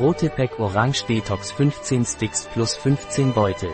Protipec 0.00 0.58
Orange 0.58 1.04
Detox 1.04 1.52
15 1.52 2.06
Sticks 2.06 2.48
plus 2.54 2.74
15 2.74 3.34
Beutel. 3.34 3.68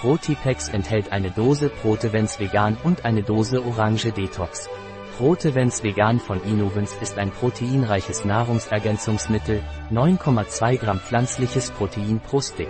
Protipex 0.00 0.70
enthält 0.70 1.12
eine 1.12 1.30
Dose 1.30 1.68
Protevens 1.68 2.40
Vegan 2.40 2.76
und 2.82 3.04
eine 3.04 3.22
Dose 3.22 3.64
Orange 3.64 4.10
Detox. 4.10 4.68
Protevens 5.16 5.84
Vegan 5.84 6.18
von 6.18 6.42
Innovens 6.42 6.96
ist 7.00 7.16
ein 7.16 7.30
proteinreiches 7.30 8.24
Nahrungsergänzungsmittel, 8.24 9.62
9,2 9.92 10.78
Gramm 10.78 10.98
pflanzliches 10.98 11.70
Protein 11.70 12.18
pro 12.18 12.40
Stick. 12.40 12.66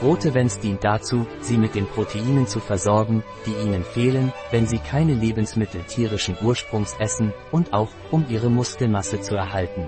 Protevens 0.00 0.58
dient 0.58 0.82
dazu, 0.82 1.26
Sie 1.40 1.58
mit 1.58 1.74
den 1.74 1.86
Proteinen 1.86 2.46
zu 2.46 2.60
versorgen, 2.60 3.22
die 3.44 3.62
Ihnen 3.62 3.84
fehlen, 3.84 4.32
wenn 4.52 4.66
Sie 4.66 4.78
keine 4.78 5.12
Lebensmittel 5.12 5.82
tierischen 5.82 6.34
Ursprungs 6.40 6.96
essen, 6.98 7.34
und 7.50 7.74
auch, 7.74 7.90
um 8.10 8.24
Ihre 8.30 8.48
Muskelmasse 8.48 9.20
zu 9.20 9.34
erhalten. 9.34 9.86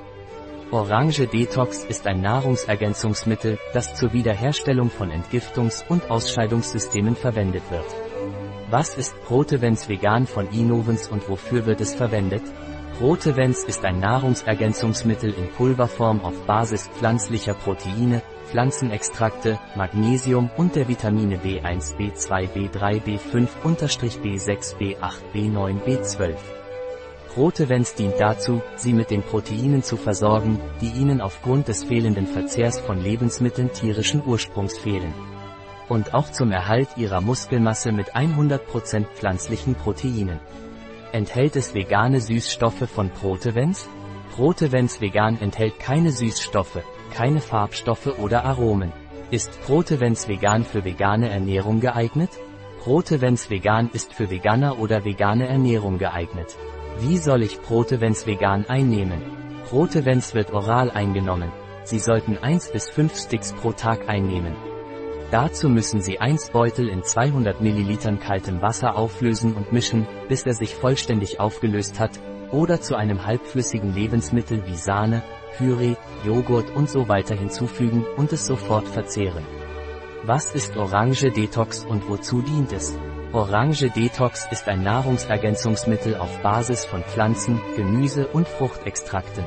Orange 0.75 1.29
Detox 1.29 1.85
ist 1.85 2.05
ein 2.09 2.21
Nahrungsergänzungsmittel, 2.21 3.61
das 3.73 3.95
zur 3.95 4.13
Wiederherstellung 4.13 4.91
von 4.91 5.13
Entgiftungs- 5.13 5.85
und 5.89 6.11
Ausscheidungssystemen 6.11 7.15
verwendet 7.15 7.63
wird. 7.71 7.85
Was 8.71 8.97
ist 8.97 9.15
Protevens 9.23 9.89
vegan 9.89 10.27
von 10.27 10.49
Innovens 10.51 11.07
und 11.07 11.29
wofür 11.29 11.65
wird 11.67 11.81
es 11.81 11.95
verwendet? 11.95 12.43
Protevens 12.99 13.63
ist 13.63 13.85
ein 13.85 14.01
Nahrungsergänzungsmittel 14.01 15.33
in 15.33 15.49
Pulverform 15.53 16.21
auf 16.23 16.45
Basis 16.45 16.89
pflanzlicher 16.89 17.55
Proteine, 17.55 18.21
Pflanzenextrakte, 18.51 19.61
Magnesium 19.77 20.51
und 20.57 20.75
der 20.75 20.89
Vitamine 20.89 21.37
B1, 21.37 21.97
B2, 21.97 22.49
B3, 22.49 23.01
B5, 23.01 23.49
B6, 23.63 24.77
B8, 24.77 25.23
B9, 25.33 25.81
B12. 25.85 26.64
Protevens 27.35 27.97
dient 27.97 28.15
dazu, 28.21 28.63
sie 28.77 28.93
mit 28.93 29.11
den 29.11 29.25
Proteinen 29.25 29.83
zu 29.83 29.97
versorgen, 29.97 30.61
die 30.81 30.91
ihnen 30.91 31.21
aufgrund 31.21 31.67
des 31.67 31.83
fehlenden 31.83 32.29
Verzehrs 32.29 32.79
von 32.79 33.03
Lebensmitteln 33.03 33.73
tierischen 33.73 34.23
Ursprungs 34.25 34.79
fehlen. 34.79 35.13
Und 35.89 36.15
auch 36.15 36.31
zum 36.31 36.53
Erhalt 36.53 36.91
ihrer 36.97 37.21
Muskelmasse 37.21 37.91
mit 37.91 38.15
100% 38.15 39.07
pflanzlichen 39.17 39.75
Proteinen. 39.75 40.39
Enthält 41.11 41.57
es 41.57 41.75
vegane 41.75 42.21
Süßstoffe 42.21 42.89
von 42.89 43.11
Protevens? 43.11 43.89
Protevens 44.37 45.01
vegan 45.01 45.37
enthält 45.41 45.81
keine 45.81 46.13
Süßstoffe, 46.13 46.85
keine 47.13 47.41
Farbstoffe 47.41 48.17
oder 48.19 48.45
Aromen. 48.45 48.93
Ist 49.33 49.61
Protevens 49.63 50.29
vegan 50.29 50.65
für 50.65 50.85
vegane 50.85 51.31
Ernährung 51.31 51.81
geeignet? 51.81 52.31
Protevens 52.79 53.51
vegan 53.51 53.91
ist 53.93 54.15
für 54.15 54.31
Veganer 54.31 54.79
oder 54.79 55.05
vegane 55.05 55.49
Ernährung 55.49 55.99
geeignet. 55.99 56.57
Wie 57.01 57.19
soll 57.19 57.43
ich 57.43 57.61
Protevens 57.61 58.27
vegan 58.27 58.67
einnehmen? 58.67 59.21
Protevens 59.69 60.35
wird 60.35 60.53
oral 60.53 60.91
eingenommen. 60.91 61.51
Sie 61.83 61.99
sollten 61.99 62.39
1 62.39 62.71
bis 62.71 62.89
5 62.89 63.17
Sticks 63.17 63.53
pro 63.53 63.73
Tag 63.73 64.09
einnehmen. 64.09 64.55
Dazu 65.31 65.69
müssen 65.69 66.01
Sie 66.01 66.21
1 66.21 66.51
Beutel 66.51 66.89
in 66.89 67.03
200 67.03 67.61
ml 67.61 68.19
kaltem 68.19 68.63
Wasser 68.63 68.97
auflösen 68.97 69.55
und 69.55 69.73
mischen, 69.73 70.07
bis 70.29 70.47
er 70.47 70.55
sich 70.55 70.77
vollständig 70.77 71.41
aufgelöst 71.41 71.99
hat, 71.99 72.13
oder 72.53 72.81
zu 72.81 72.95
einem 72.95 73.27
halbflüssigen 73.27 73.93
Lebensmittel 73.93 74.65
wie 74.67 74.77
Sahne, 74.77 75.23
Püree, 75.59 75.97
Joghurt 76.25 76.71
und 76.71 76.89
so 76.89 77.09
weiter 77.09 77.35
hinzufügen 77.35 78.05
und 78.17 78.33
es 78.33 78.47
sofort 78.47 78.87
verzehren. 78.87 79.45
Was 80.23 80.55
ist 80.55 80.77
Orange 80.77 81.33
Detox 81.33 81.85
und 81.85 82.09
wozu 82.09 82.41
dient 82.41 82.73
es? 82.73 82.97
Orange 83.35 83.91
Detox 83.91 84.47
ist 84.53 84.69
ein 84.69 84.85
Nahrungsergänzungsmittel 84.85 86.15
auf 86.15 86.39
Basis 86.39 86.85
von 86.85 87.03
Pflanzen, 87.03 87.61
Gemüse 87.75 88.29
und 88.29 88.47
Fruchtextrakten. 88.47 89.43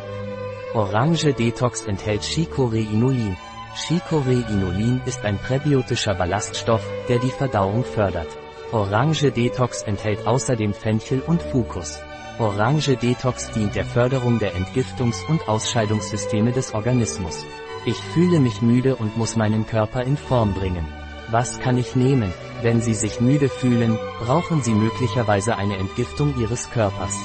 Orange 0.73 1.33
Detox 1.33 1.85
enthält 1.85 2.21
Chicoreinolin. 2.21 3.37
Chicoreinolin 3.77 4.99
ist 5.05 5.23
ein 5.23 5.37
präbiotischer 5.37 6.15
Ballaststoff, 6.15 6.85
der 7.07 7.19
die 7.19 7.29
Verdauung 7.29 7.85
fördert. 7.85 8.27
Orange 8.73 9.31
Detox 9.31 9.83
enthält 9.83 10.27
außerdem 10.27 10.73
Fenchel 10.73 11.21
und 11.21 11.41
Fucus. 11.41 12.01
Orange 12.39 12.97
Detox 12.97 13.51
dient 13.51 13.73
der 13.75 13.85
Förderung 13.85 14.37
der 14.39 14.53
Entgiftungs- 14.53 15.25
und 15.29 15.47
Ausscheidungssysteme 15.47 16.51
des 16.51 16.73
Organismus. 16.73 17.45
Ich 17.85 17.95
fühle 17.95 18.41
mich 18.41 18.61
müde 18.61 18.97
und 18.97 19.15
muss 19.15 19.37
meinen 19.37 19.65
Körper 19.65 20.03
in 20.03 20.17
Form 20.17 20.53
bringen. 20.53 20.85
Was 21.31 21.61
kann 21.61 21.77
ich 21.77 21.95
nehmen? 21.95 22.33
Wenn 22.61 22.81
Sie 22.81 22.95
sich 22.95 23.21
müde 23.21 23.49
fühlen, 23.49 23.99
brauchen 24.19 24.63
Sie 24.63 24.73
möglicherweise 24.73 25.57
eine 25.57 25.77
Entgiftung 25.77 26.33
Ihres 26.39 26.71
Körpers. 26.71 27.15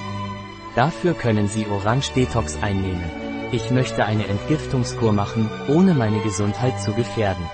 Dafür 0.77 1.15
können 1.15 1.49
Sie 1.49 1.67
Orange 1.67 2.13
Detox 2.13 2.59
einnehmen. 2.63 3.11
Ich 3.51 3.71
möchte 3.71 4.05
eine 4.05 4.27
Entgiftungskur 4.29 5.13
machen, 5.13 5.51
ohne 5.69 5.95
meine 5.95 6.21
Gesundheit 6.21 6.81
zu 6.81 6.93
gefährden. 6.93 7.45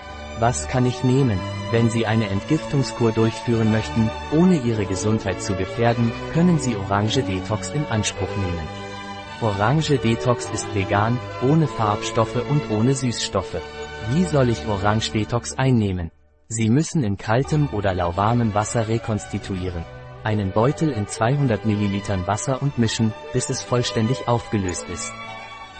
Was 0.40 0.68
kann 0.68 0.86
ich 0.86 1.04
nehmen? 1.04 1.38
Wenn 1.70 1.88
Sie 1.90 2.06
eine 2.06 2.28
Entgiftungskur 2.28 3.12
durchführen 3.12 3.70
möchten, 3.70 4.10
ohne 4.32 4.56
Ihre 4.58 4.84
Gesundheit 4.84 5.42
zu 5.42 5.54
gefährden, 5.54 6.12
können 6.32 6.58
Sie 6.58 6.76
Orange 6.76 7.22
Detox 7.22 7.70
in 7.70 7.84
Anspruch 7.86 8.36
nehmen. 8.36 8.68
Orange 9.40 9.98
Detox 9.98 10.48
ist 10.52 10.74
vegan, 10.74 11.18
ohne 11.42 11.68
Farbstoffe 11.68 12.42
und 12.50 12.70
ohne 12.70 12.94
Süßstoffe. 12.94 13.60
Wie 14.12 14.24
soll 14.24 14.48
ich 14.48 14.66
Orange 14.66 15.12
Detox 15.12 15.56
einnehmen? 15.56 16.10
Sie 16.50 16.70
müssen 16.70 17.04
in 17.04 17.18
kaltem 17.18 17.68
oder 17.72 17.92
lauwarmem 17.92 18.54
Wasser 18.54 18.88
rekonstituieren. 18.88 19.84
Einen 20.24 20.50
Beutel 20.50 20.88
in 20.88 21.06
200 21.06 21.66
ml 21.66 22.26
Wasser 22.26 22.62
und 22.62 22.78
mischen, 22.78 23.12
bis 23.34 23.50
es 23.50 23.62
vollständig 23.62 24.28
aufgelöst 24.28 24.86
ist. 24.88 25.12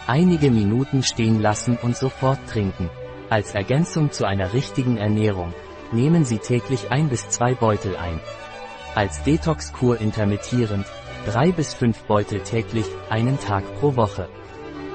Einige 0.05 0.51
Minuten 0.51 1.01
stehen 1.01 1.41
lassen 1.41 1.75
und 1.81 1.97
sofort 1.97 2.37
trinken. 2.47 2.91
Als 3.31 3.55
Ergänzung 3.55 4.11
zu 4.11 4.25
einer 4.25 4.53
richtigen 4.53 4.97
Ernährung, 4.97 5.55
nehmen 5.91 6.23
Sie 6.23 6.37
täglich 6.37 6.91
ein 6.91 7.09
bis 7.09 7.29
zwei 7.29 7.55
Beutel 7.55 7.95
ein. 7.97 8.19
Als 8.93 9.23
Detox-Kur 9.23 9.99
intermittierend, 9.99 10.85
drei 11.25 11.51
bis 11.51 11.73
fünf 11.73 12.03
Beutel 12.03 12.41
täglich, 12.41 12.85
einen 13.09 13.39
Tag 13.39 13.63
pro 13.79 13.95
Woche. 13.95 14.29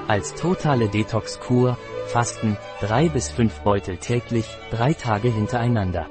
Als 0.07 0.35
totale 0.35 0.87
Detox-Kur, 0.87 1.79
Fasten, 2.05 2.57
drei 2.79 3.09
bis 3.09 3.31
fünf 3.31 3.61
Beutel 3.61 3.97
täglich, 3.97 4.45
drei 4.69 4.93
Tage 4.93 5.29
hintereinander. 5.29 6.05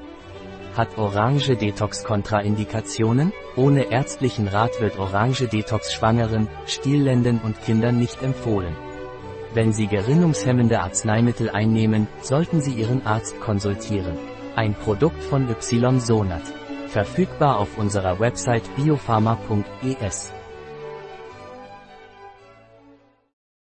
Hat 0.75 0.97
Orange 0.97 1.55
Detox 1.55 2.03
Kontraindikationen? 2.03 3.31
Ohne 3.55 3.91
ärztlichen 3.91 4.49
Rat 4.49 4.81
wird 4.81 4.99
Orange 4.99 5.47
Detox 5.47 5.93
Schwangeren, 5.93 6.49
Stillenden 6.65 7.39
und 7.39 7.61
Kindern 7.61 7.97
nicht 7.97 8.21
empfohlen. 8.21 8.75
Wenn 9.53 9.71
Sie 9.71 9.87
gerinnungshemmende 9.87 10.81
Arzneimittel 10.81 11.49
einnehmen, 11.49 12.09
sollten 12.21 12.59
Sie 12.59 12.73
Ihren 12.73 13.05
Arzt 13.05 13.39
konsultieren. 13.39 14.17
Ein 14.57 14.73
Produkt 14.73 15.23
von 15.23 15.47
Ysonat. 15.47 16.43
Verfügbar 16.89 17.59
auf 17.59 17.77
unserer 17.77 18.19
Website 18.19 18.63
biopharma.es. 18.75 20.34